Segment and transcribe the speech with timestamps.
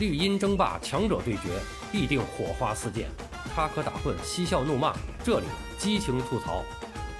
[0.00, 1.60] 绿茵争霸，强者对决，
[1.92, 3.04] 必定火花四溅，
[3.54, 5.46] 插科打诨，嬉笑怒骂，这里
[5.76, 6.64] 激情吐槽。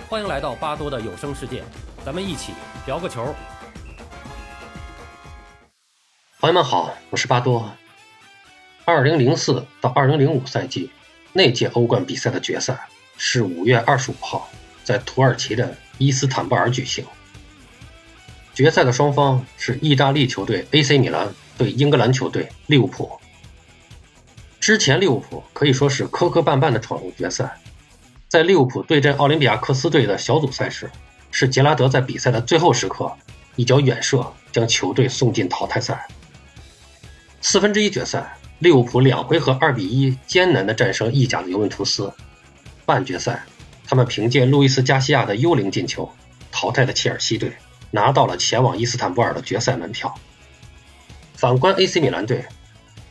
[0.08, 1.62] 欢迎来到巴多的有声世界，
[2.06, 2.54] 咱们一起
[2.86, 3.34] 聊个球。
[6.40, 7.70] 朋友们好，我是巴多。
[8.86, 10.90] 二零零四到二零零五赛季
[11.34, 12.88] 那届欧冠比赛的决赛
[13.18, 14.48] 是五月二十五号
[14.84, 17.04] 在土耳其的伊斯坦布尔举行。
[18.54, 21.28] 决赛的双方是意大利球队 AC 米兰。
[21.60, 23.20] 对英格兰球队利物浦，
[24.60, 27.54] 之前利物浦可以说是磕磕绊绊的闯入决赛。
[28.28, 30.90] 在利物浦对阵奥林匹亚克斯队的小组赛时，
[31.30, 33.12] 是杰拉德在比赛的最后时刻
[33.56, 36.08] 一脚远射将球队送进淘汰赛。
[37.42, 42.10] 四分之一决赛，利物浦两回合二比一艰难地战胜意甲的尤文图斯。
[42.86, 43.44] 半决赛，
[43.86, 46.10] 他们凭借路易斯加西亚的幽灵进球
[46.50, 47.52] 淘汰了切尔西队，
[47.90, 50.18] 拿到了前往伊斯坦布尔的决赛门票。
[51.40, 52.44] 反观 AC 米兰队，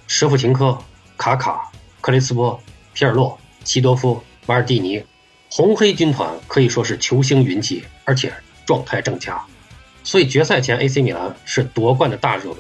[0.06, 0.78] 舍甫琴科、
[1.18, 2.62] 卡卡、克雷斯波、
[2.94, 5.04] 皮尔洛、西多夫、马尔蒂尼，
[5.50, 8.32] 红黑军团可以说是球星云集，而且
[8.68, 9.44] 状态正佳，
[10.04, 12.58] 所以决赛前 AC 米兰是夺冠的大热门。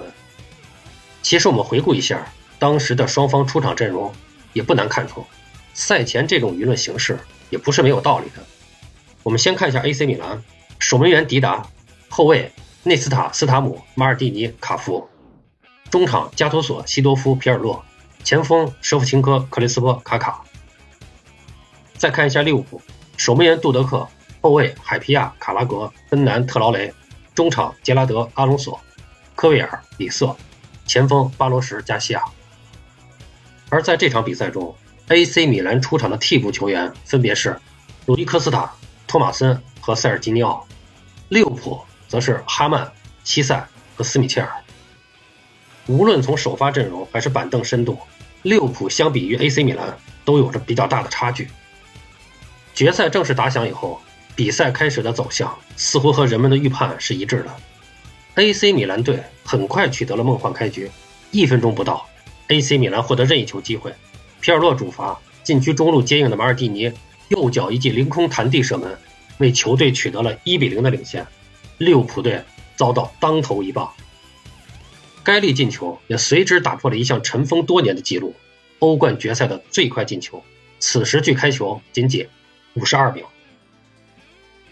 [1.21, 2.25] 其实我们回顾一下
[2.57, 4.11] 当时的双方出场阵容，
[4.53, 5.23] 也不难看出，
[5.75, 7.19] 赛前这种舆论形势
[7.51, 8.43] 也不是没有道理的。
[9.21, 10.43] 我们先看一下 AC 米兰
[10.79, 11.63] 守门员迪达，
[12.07, 12.51] 后卫
[12.81, 15.07] 内斯塔、斯塔姆、马尔蒂尼、卡夫。
[15.89, 17.83] 中场加图索、西多夫、皮尔洛，
[18.23, 20.43] 前锋舍甫琴科、克雷斯波、卡卡。
[21.97, 22.81] 再看一下利物浦，
[23.17, 24.07] 守门员杜德克，
[24.39, 26.93] 后卫海皮亚、卡拉格、芬南特劳雷，
[27.33, 28.79] 中场杰拉德、阿隆索、
[29.35, 30.35] 科维尔、里瑟，
[30.85, 32.23] 前锋巴罗什、加西亚。
[33.69, 34.75] 而在这场比赛中
[35.07, 37.59] ，AC 米兰出场的替补球员分别是
[38.05, 38.71] 鲁迪科斯塔、
[39.07, 40.65] 托马森和塞尔吉尼奥，
[41.29, 42.91] 利物浦则是哈曼、
[43.23, 44.49] 西塞和斯米切尔。
[45.89, 47.97] 无论从首发阵容还是板凳深度，
[48.43, 51.47] 利物浦相比于 AC 米兰都有着比较大的差距。
[52.75, 53.99] 决赛正式打响以后，
[54.35, 57.55] 比赛开始的走向似乎和人们的预判是一致的。
[58.35, 60.91] AC 米兰队很快取得了梦幻开局，
[61.31, 62.07] 一分钟不到
[62.49, 63.91] ，AC 米兰获得任意球机会，
[64.41, 66.93] 皮尔洛主罚，禁区中路接应的马尔蒂尼
[67.29, 68.95] 右脚一记凌空弹地射门，
[69.39, 71.25] 为球队取得了一比零的领先。
[71.79, 72.43] 利物浦队
[72.75, 73.91] 遭到当头一棒。
[75.29, 78.33] 该粒进球也随之打破了一项尘封多年的记录——
[78.79, 80.43] 欧冠决赛的最快进球。
[80.79, 82.27] 此时距开球仅仅
[82.73, 83.29] 五十二秒。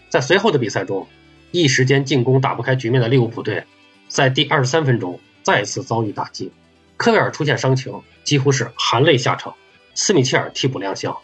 [0.08, 1.06] 在随后的比赛中，
[1.52, 3.62] 一时间进攻打不开局面的利物浦队，
[4.08, 6.50] 在第二十三分钟再次遭遇打击，
[6.96, 9.54] 科维尔出现伤情，几乎是含泪下场。
[9.94, 11.16] 斯米切尔替补亮相。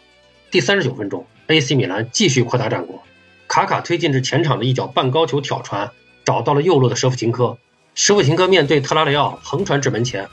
[0.49, 3.03] 第三十九分钟，AC 米兰继续扩大战果，
[3.49, 5.91] 卡卡推进至前场的一脚半高球挑传，
[6.23, 7.57] 找到了右路的舍甫琴科。
[7.95, 10.27] 舍甫琴科面对特拉雷奥横传至门前，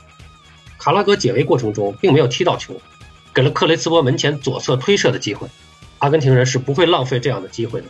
[0.78, 2.74] 卡拉格解围过程中并没有踢到球，
[3.32, 5.46] 给了克雷斯波门前左侧推射的机会。
[5.98, 7.86] 阿根廷人是不会浪费这样的机会的，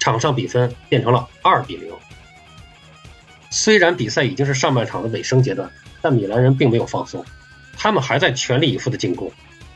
[0.00, 1.88] 场上比分变成了二比零。
[3.48, 7.24] 虽然比赛已经是上半场的尾声阶段，但米兰人并没有放松，
[7.76, 9.30] 他们还在全力以赴的进攻。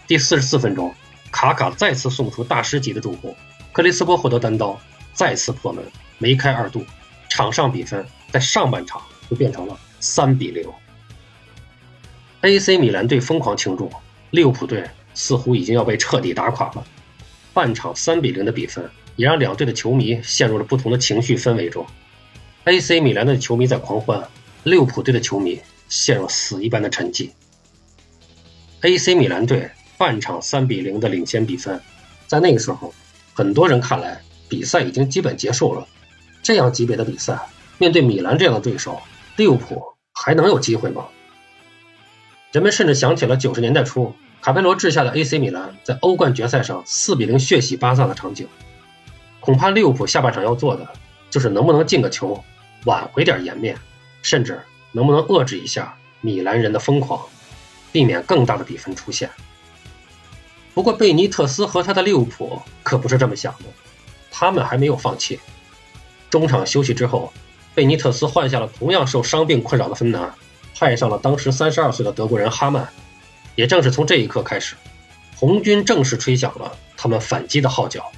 [0.09, 0.93] 第四十四分钟，
[1.31, 3.37] 卡卡再次送出大师级的助攻，
[3.71, 4.77] 克雷斯波获得单刀，
[5.13, 5.85] 再次破门，
[6.19, 6.85] 梅开二度，
[7.31, 9.01] 场上比分在上半场。
[9.31, 10.69] 就变成了三比零。
[12.43, 13.91] AC 米兰队疯狂庆祝，
[14.31, 16.87] 利物浦队似乎已经要被彻底打垮了。
[17.53, 21.87] 半场三比零的比分，也让两队的球迷陷入了不同的情绪氛围中。
[22.65, 24.29] AC 米兰的球迷在狂欢，
[24.65, 27.31] 利物浦队的球迷陷入死一般的沉寂。
[28.83, 31.81] AC 米兰队半场三比零的领先比分，
[32.27, 32.93] 在那个时候，
[33.33, 35.87] 很多人看来比赛已经基本结束了。
[36.43, 37.41] 这样级别的比赛，
[37.79, 39.01] 面对米兰这样的对手。
[39.37, 41.07] 利物浦还能有机会吗？
[42.53, 48.49] 人们甚至想起了九十年代初卡佩罗治下的 AC 米兰在欧冠决赛上四比零血洗巴萨的场景。
[49.41, 50.89] 恐怕利物浦下半场要做的
[51.29, 52.43] 就是能不能进个球，
[52.87, 53.77] 挽回点颜面，
[54.23, 54.59] 甚至
[54.93, 57.21] 能不能遏制一下米兰人的疯狂，
[57.93, 59.31] 避免更大的比分出现。
[60.73, 63.65] 不过贝尼特斯和他的利物浦可不是这么想的，
[64.31, 65.39] 他们还没有放弃。
[66.31, 67.31] 中场休息之后。
[67.77, 70.35] 贝尼特斯换下了同样受伤病困扰的芬南，
[70.75, 72.89] 派上了当时三十二岁的德国人哈曼。
[73.55, 74.75] 也正是从这一刻开始，
[75.37, 78.11] 红军正式吹响了他们反击的号角。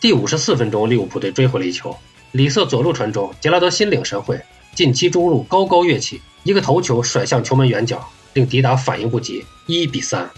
[0.00, 1.96] 第五十四分钟，利物浦队追回了一球，
[2.32, 4.40] 里瑟左路传中，杰拉德心领神会，
[4.74, 10.28] 近期中路高高跃起，一个头球甩向球门远角，令迪达反应不及，一比三。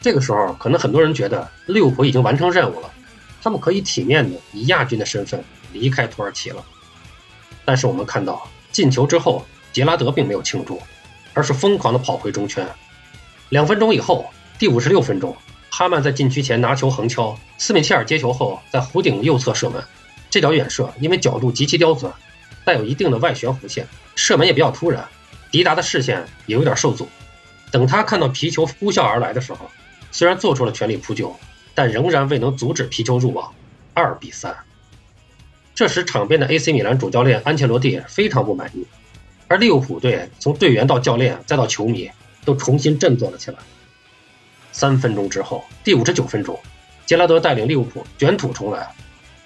[0.00, 2.90] 这个时候，可能很多人觉得利物浦已经完成任务了，
[3.40, 6.64] 他们可以体面的以亚军的身份离开土耳其了。
[7.68, 9.44] 但是我们看到进球之后，
[9.74, 10.80] 杰拉德并没有庆祝，
[11.34, 12.66] 而是疯狂地跑回中圈。
[13.50, 15.36] 两分钟以后，第五十六分钟，
[15.68, 19.84] 哈曼在禁区前拿球横敲，斯米切尔接球后在弧顶右侧射门。
[20.30, 22.10] 这脚远射因为角度极其刁钻，
[22.64, 23.86] 带有一定的外旋弧线，
[24.16, 25.06] 射门也比较突然，
[25.50, 27.06] 迪达的视线也有点受阻。
[27.70, 29.70] 等他看到皮球呼啸而来的时候，
[30.10, 31.36] 虽然做出了全力扑救，
[31.74, 33.52] 但仍然未能阻止皮球入网，
[33.92, 34.56] 二比三。
[35.78, 38.84] 这时，场边的 AC 米兰主教练安切洛蒂非常不满意，
[39.46, 42.10] 而利物浦队从队员到教练再到球迷
[42.44, 43.58] 都重新振作了起来。
[44.72, 46.58] 三分钟之后，第五十九分钟，
[47.06, 48.92] 杰拉德带领利物浦卷土重来，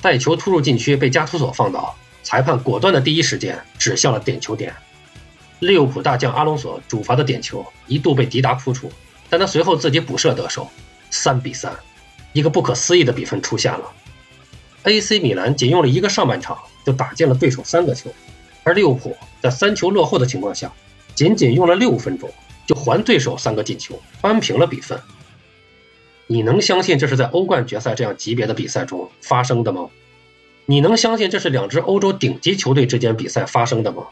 [0.01, 4.75] 带球突入禁区被加图索放倒，裁判果断的第一时间指向了点球点。
[5.59, 8.91] 利物浦大将阿隆索主罚的点球一度被迪达扑出，
[9.29, 10.67] 但他随后自己补射得手，
[11.11, 11.77] 三比三，
[12.33, 13.93] 一个不可思议的比分出现了。
[14.85, 18.11] AC 米兰仅用了一个上半场就打进了对手三个球，
[18.65, 20.73] 而利物浦在三球落后的情况下，
[21.15, 22.31] 仅仅用了六分钟
[22.67, 25.01] 就还对手三个进球，扳平了比分。
[26.27, 29.89] 你能相信这是在欧冠决赛这样级别的比赛中发生的吗？
[30.67, 34.07] 你能相信这是两支欧洲顶级球队之间比赛发生的吗？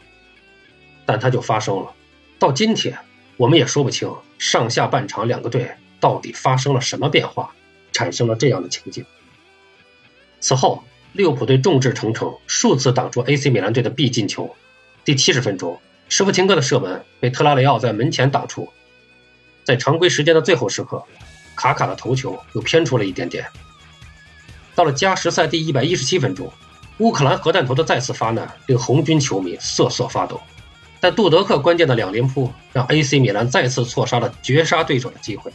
[1.05, 1.91] 但它就发生了。
[2.37, 2.97] 到今天，
[3.37, 7.53] 我们也说不清上下半场两个队到底发生了什么变化，
[7.91, 9.03] 产生了这样的情景。
[10.41, 10.83] 此后，
[11.13, 14.53] 利物浦队众志成城，数次挡住 AC 米兰队的必进球。
[15.05, 15.79] 第七十分钟，
[16.09, 18.67] 施福琴科的射门被特拉雷奥在门前挡出。
[19.63, 21.03] 在常规时间的最后时刻，
[21.55, 23.45] 卡卡的头球又偏出了一点点。
[24.73, 26.51] 到了加时赛第一百一十七分钟，
[26.97, 30.41] 乌克兰核弹头的再次发难令红军球迷瑟瑟发抖。
[30.99, 35.51] 但杜德克关键的两连扑让 AC 米兰再次错杀了绝杀对手的机会，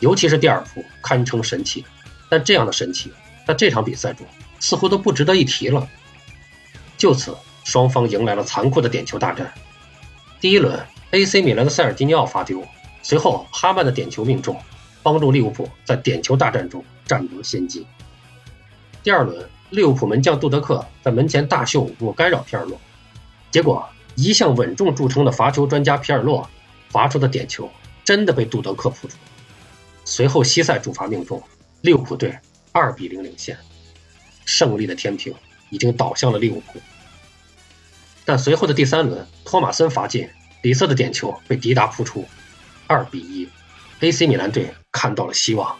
[0.00, 1.84] 尤其是第二扑堪称神奇。
[2.30, 3.12] 但这样的神奇。
[3.46, 4.26] 在这场比赛中，
[4.60, 5.88] 似乎都不值得一提了。
[6.96, 9.52] 就此，双方迎来了残酷的点球大战。
[10.40, 10.80] 第一轮
[11.10, 12.64] ，AC 米兰的塞尔吉尼奥罚丢，
[13.02, 14.56] 随后哈曼的点球命中，
[15.02, 17.86] 帮助利物浦在点球大战中占得先机。
[19.02, 22.80] 第二轮，利物浦门将杜德克在门前大秀不干扰皮尔洛，
[23.50, 26.48] 结果一向稳重著称的罚球专家皮尔洛
[26.88, 27.68] 罚出的点球
[28.04, 29.16] 真的被杜德克扑住。
[30.04, 31.42] 随后，西塞主罚命中，
[31.80, 32.38] 利物浦队。
[32.72, 33.56] 二比零领先，
[34.46, 35.34] 胜利的天平
[35.68, 36.80] 已经倒向了利物浦。
[38.24, 40.28] 但随后的第三轮，托马森罚进，
[40.62, 42.26] 里瑟的点球被迪达扑出，
[42.86, 43.48] 二比一
[44.00, 45.76] ，AC 米兰队看到了希望。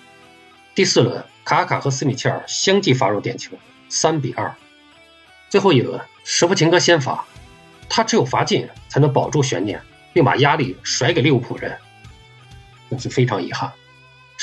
[0.74, 3.56] 第四轮，卡卡和斯米切尔相继罚入点球，
[3.88, 4.54] 三比二。
[5.48, 7.24] 最后一轮，什福琴科先罚，
[7.88, 9.80] 他只有罚进才能保住悬念，
[10.12, 11.78] 并把压力甩给利物浦人，
[12.90, 13.72] 但是非常遗憾。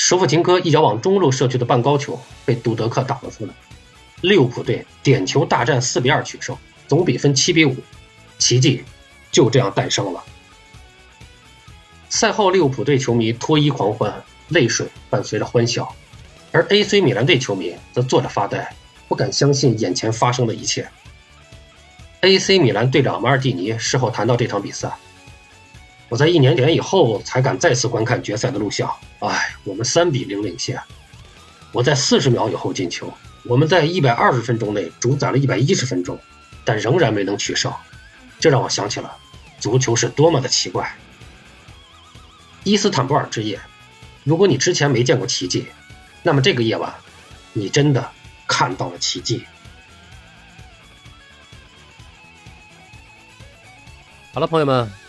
[0.01, 3.53] 舍甫琴科一脚往中路射去的半高球被杜德克挡了出来，
[4.21, 6.57] 利物浦队点球大战四比二取胜，
[6.87, 7.75] 总比分七比五，
[8.37, 8.81] 奇迹
[9.29, 10.23] 就这样诞生了。
[12.07, 15.93] 赛后，利物浦队球迷脱衣狂欢，泪水伴随着欢笑，
[16.53, 18.73] 而 AC 米兰队球迷则坐着发呆，
[19.09, 20.89] 不敢相信眼前发生的一切。
[22.21, 24.89] AC 米兰队长马尔蒂尼事后谈到这场比赛。
[26.09, 28.91] 我在一年点以后才敢再次观看决赛的录像。
[29.19, 30.79] 哎，我们三比零领先。
[31.71, 33.13] 我在四十秒以后进球。
[33.43, 36.19] 我们在一百二十分钟内主宰了一百一十分钟，
[36.65, 37.71] 但仍然没能取胜。
[38.39, 39.15] 这让我想起了
[39.59, 40.93] 足球是多么的奇怪。
[42.63, 43.59] 伊斯坦布尔之夜，
[44.23, 45.67] 如果你之前没见过奇迹，
[46.21, 46.93] 那么这个夜晚，
[47.53, 48.09] 你真的
[48.47, 49.45] 看到了奇迹。
[54.33, 55.08] 好了，朋友们。